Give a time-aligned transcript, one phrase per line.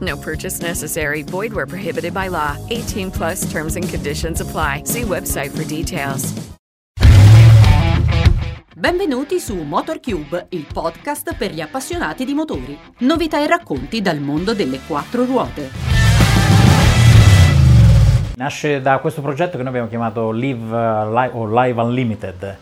[0.00, 1.22] No purchase necessary.
[1.22, 2.56] Void where prohibited by law.
[2.70, 4.82] 18 plus terms and conditions apply.
[4.84, 6.56] See website for details.
[8.76, 12.78] Benvenuti su MotorCube, il podcast per gli appassionati di motori.
[12.98, 15.68] Novità e racconti dal mondo delle quattro ruote.
[18.36, 22.56] Nasce da questo progetto che noi abbiamo chiamato Live, uh, Live o Live Unlimited,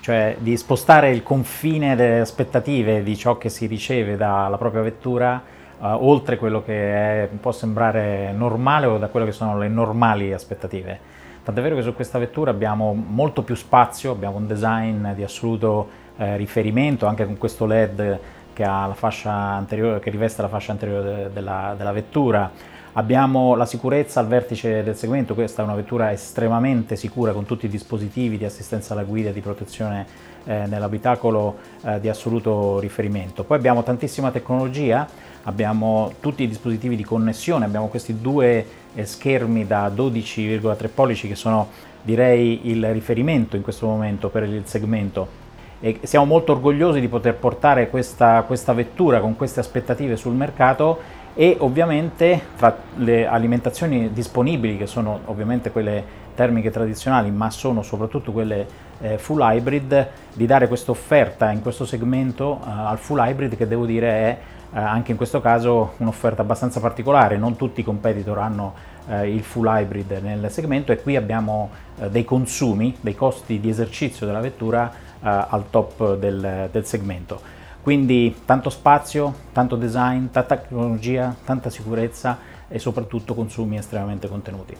[0.00, 5.42] cioè di spostare il confine delle aspettative di ciò che si riceve dalla propria vettura
[5.90, 11.10] oltre quello che è, può sembrare normale o da quello che sono le normali aspettative.
[11.42, 15.88] Tant'è vero che su questa vettura abbiamo molto più spazio, abbiamo un design di assoluto
[16.16, 18.18] eh, riferimento, anche con questo LED
[18.52, 22.50] che, che riveste la fascia anteriore de, della, della vettura.
[22.94, 27.64] Abbiamo la sicurezza al vertice del segmento, questa è una vettura estremamente sicura con tutti
[27.64, 30.04] i dispositivi di assistenza alla guida e di protezione
[30.44, 33.44] eh, nell'abitacolo eh, di assoluto riferimento.
[33.44, 35.08] Poi abbiamo tantissima tecnologia,
[35.44, 41.34] abbiamo tutti i dispositivi di connessione, abbiamo questi due eh, schermi da 12,3 pollici che
[41.34, 41.68] sono
[42.02, 45.40] direi il riferimento in questo momento per il segmento
[45.84, 51.20] e siamo molto orgogliosi di poter portare questa, questa vettura con queste aspettative sul mercato
[51.34, 58.32] e ovviamente tra le alimentazioni disponibili che sono ovviamente quelle termiche tradizionali ma sono soprattutto
[58.32, 58.66] quelle
[59.00, 63.66] eh, full hybrid di dare questa offerta in questo segmento eh, al full hybrid che
[63.66, 64.38] devo dire è
[64.74, 68.74] eh, anche in questo caso un'offerta abbastanza particolare, non tutti i competitor hanno
[69.06, 73.68] eh, il full hybrid nel segmento e qui abbiamo eh, dei consumi, dei costi di
[73.68, 77.60] esercizio della vettura eh, al top del, del segmento.
[77.82, 82.38] Quindi tanto spazio, tanto design, tanta tecnologia, tanta sicurezza
[82.68, 84.76] e soprattutto consumi estremamente contenuti.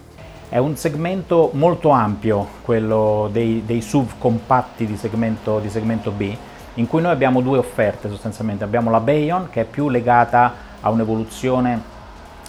[0.48, 6.32] È un segmento molto ampio, quello dei, dei SUV compatti di segmento, di segmento B,
[6.74, 8.62] in cui noi abbiamo due offerte sostanzialmente.
[8.62, 11.90] Abbiamo la Bayon che è più legata a un'evoluzione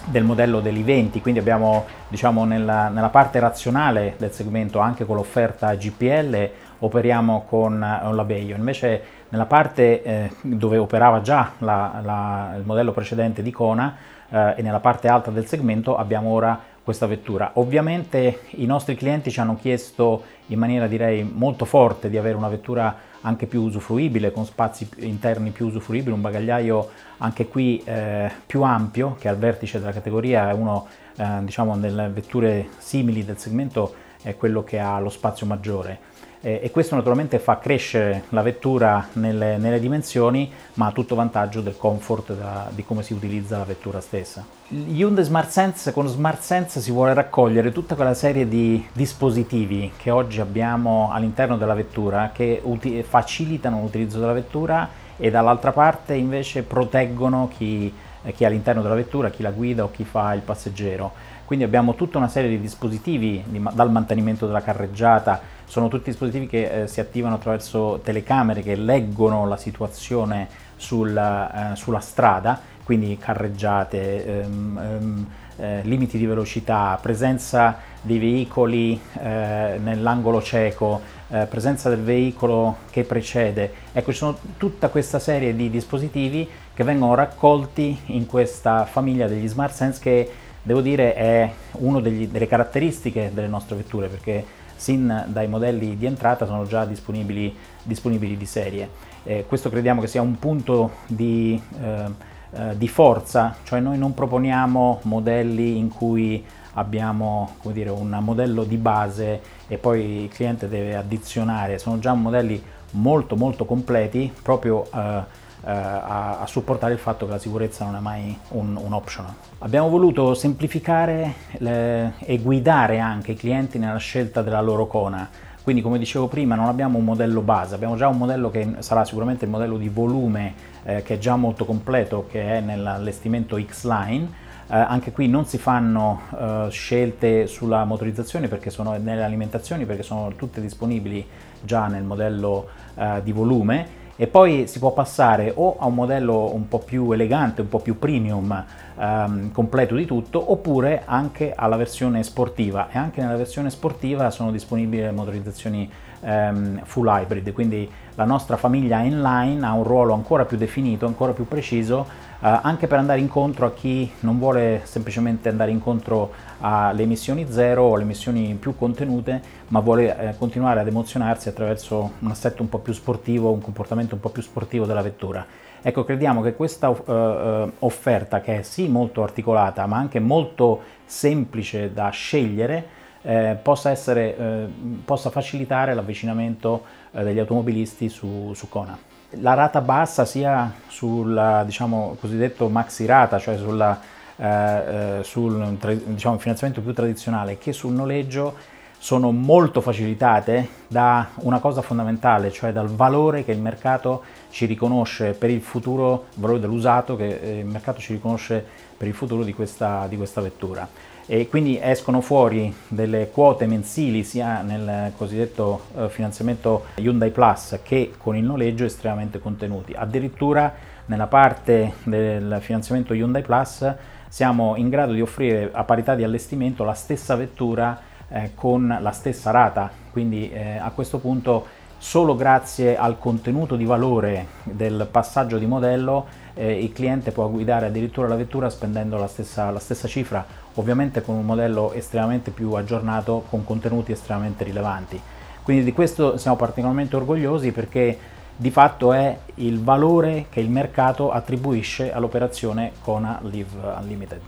[0.06, 5.16] del modello degli 20, quindi abbiamo diciamo, nella, nella, parte razionale del segmento anche con
[5.16, 9.02] l'offerta GPL operiamo con uh, la Bayon, invece
[9.34, 13.96] nella parte eh, dove operava già la, la, il modello precedente di Kona
[14.28, 17.52] eh, e nella parte alta del segmento abbiamo ora questa vettura.
[17.54, 22.48] Ovviamente i nostri clienti ci hanno chiesto in maniera direi molto forte di avere una
[22.48, 28.62] vettura anche più usufruibile, con spazi interni più usufruibili, un bagagliaio anche qui eh, più
[28.62, 30.86] ampio che al vertice della categoria è uno
[31.16, 35.98] eh, diciamo nelle vetture simili del segmento è quello che ha lo spazio maggiore
[36.46, 41.78] e questo naturalmente fa crescere la vettura nelle, nelle dimensioni ma a tutto vantaggio del
[41.78, 44.44] comfort da, di come si utilizza la vettura stessa.
[44.68, 50.10] Hyundai Smart Sense, con Smart Sense si vuole raccogliere tutta quella serie di dispositivi che
[50.10, 56.62] oggi abbiamo all'interno della vettura che uti- facilitano l'utilizzo della vettura e dall'altra parte invece
[56.62, 57.90] proteggono chi,
[58.34, 61.32] chi è all'interno della vettura, chi la guida o chi fa il passeggero.
[61.44, 66.46] Quindi abbiamo tutta una serie di dispositivi di, dal mantenimento della carreggiata, sono tutti dispositivi
[66.46, 73.16] che eh, si attivano attraverso telecamere che leggono la situazione sul, eh, sulla strada, quindi
[73.18, 81.88] carreggiate, ehm, ehm, eh, limiti di velocità, presenza di veicoli eh, nell'angolo cieco, eh, presenza
[81.88, 83.72] del veicolo che precede.
[83.92, 89.48] Ecco, ci sono tutta questa serie di dispositivi che vengono raccolti in questa famiglia degli
[89.48, 90.30] Smart Sense che
[90.64, 94.44] devo dire è una delle caratteristiche delle nostre vetture perché
[94.76, 98.88] sin dai modelli di entrata sono già disponibili, disponibili di serie.
[99.22, 102.04] Eh, questo crediamo che sia un punto di, eh,
[102.50, 106.44] eh, di, forza, cioè noi non proponiamo modelli in cui
[106.74, 112.62] abbiamo dire, un modello di base e poi il cliente deve addizionare, sono già modelli
[112.94, 118.00] molto molto completi proprio eh, a, a, supportare il fatto che la sicurezza non è
[118.00, 119.32] mai un, un optional.
[119.58, 125.28] Abbiamo voluto semplificare le, e guidare anche i clienti nella scelta della loro cona.
[125.62, 129.02] Quindi come dicevo prima non abbiamo un modello base, abbiamo già un modello che sarà
[129.06, 130.52] sicuramente il modello di volume
[130.84, 134.42] eh, che è già molto completo, che è nell'allestimento X-Line.
[134.66, 140.02] Eh, anche qui non si fanno eh, scelte sulla motorizzazione perché sono nelle alimentazioni perché
[140.02, 141.26] sono tutte disponibili
[141.62, 146.54] già nel modello eh, di volume e poi si può passare o a un modello
[146.54, 148.64] un po' più elegante, un po' più premium,
[148.96, 152.88] ehm, completo di tutto, oppure anche alla versione sportiva.
[152.90, 155.90] E anche nella versione sportiva sono disponibili le motorizzazioni
[156.24, 161.32] ehm, full hybrid, quindi la nostra famiglia inline ha un ruolo ancora più definito, ancora
[161.32, 162.06] più preciso,
[162.40, 167.82] eh, anche per andare incontro a chi non vuole semplicemente andare incontro alle emissioni zero
[167.82, 172.68] o alle emissioni più contenute, ma vuole eh, continuare ad emozionarsi attraverso un assetto un
[172.68, 175.44] po' più sportivo, un comportamento un po' più sportivo della vettura.
[175.86, 181.92] Ecco, crediamo che questa uh, offerta, che è sì molto articolata, ma anche molto semplice
[181.92, 182.86] da scegliere,
[183.24, 184.66] eh, possa, essere, eh,
[185.04, 188.96] possa, facilitare l'avvicinamento eh, degli automobilisti su, su, Kona.
[189.40, 193.98] La rata bassa sia sul diciamo, cosiddetto maxi rata, cioè sulla,
[194.36, 201.58] eh, eh, sul diciamo, finanziamento più tradizionale, che sul noleggio sono molto facilitate da una
[201.58, 207.16] cosa fondamentale, cioè dal valore che il mercato ci riconosce per il futuro, valore dell'usato
[207.16, 208.64] che il mercato ci riconosce
[208.96, 210.88] per il futuro di questa, di questa vettura
[211.26, 218.12] e quindi escono fuori delle quote mensili sia nel cosiddetto eh, finanziamento Hyundai Plus che
[218.16, 219.94] con il noleggio estremamente contenuti.
[219.94, 220.72] Addirittura
[221.06, 223.94] nella parte del finanziamento Hyundai Plus
[224.28, 229.12] siamo in grado di offrire a parità di allestimento la stessa vettura eh, con la
[229.12, 235.56] stessa rata, quindi eh, a questo punto solo grazie al contenuto di valore del passaggio
[235.56, 240.06] di modello eh, il cliente può guidare addirittura la vettura spendendo la stessa, la stessa
[240.06, 245.18] cifra, ovviamente con un modello estremamente più aggiornato, con contenuti estremamente rilevanti.
[245.62, 248.18] Quindi di questo siamo particolarmente orgogliosi perché
[248.54, 254.42] di fatto è il valore che il mercato attribuisce all'operazione Kona Live Unlimited.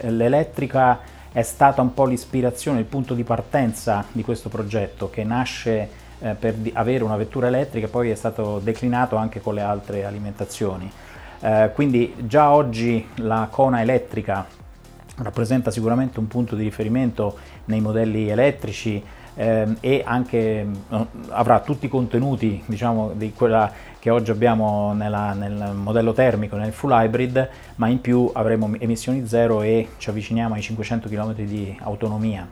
[0.00, 0.98] L'elettrica
[1.30, 6.34] è stata un po' l'ispirazione, il punto di partenza di questo progetto che nasce eh,
[6.34, 10.90] per avere una vettura elettrica poi è stato declinato anche con le altre alimentazioni.
[11.40, 14.46] Eh, quindi già oggi la Kona elettrica
[15.16, 17.36] rappresenta sicuramente un punto di riferimento
[17.66, 19.02] nei modelli elettrici
[19.34, 25.32] eh, e anche eh, avrà tutti i contenuti diciamo, di quella che oggi abbiamo nella,
[25.32, 30.54] nel modello termico, nel full hybrid, ma in più avremo emissioni zero e ci avviciniamo
[30.54, 32.48] ai 500 km di autonomia.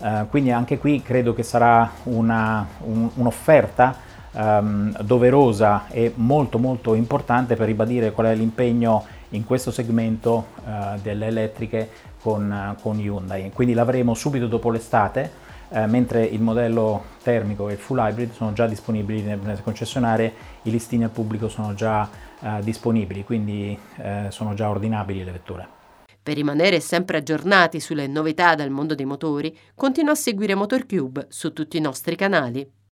[0.00, 6.94] Eh, quindi anche qui credo che sarà una, un, un'offerta um, doverosa e molto molto
[6.94, 11.90] importante per ribadire qual è l'impegno in questo segmento uh, delle elettriche
[12.20, 13.50] con, uh, con, Hyundai.
[13.52, 15.30] Quindi l'avremo subito dopo l'estate,
[15.68, 20.70] uh, mentre il modello termico e il full hybrid sono già disponibili nelle concessionarie, i
[20.70, 22.08] listini al pubblico sono già
[22.60, 23.76] disponibili, quindi
[24.28, 25.77] sono già ordinabili le vetture.
[26.28, 31.54] Per rimanere sempre aggiornati sulle novità del mondo dei motori, continua a seguire MotorCube su
[31.54, 32.70] tutti i nostri canali.